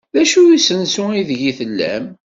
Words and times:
D 0.13 0.15
acu 0.21 0.41
n 0.45 0.53
usensu 0.55 1.03
aydeg 1.11 1.41
tellam? 1.57 2.05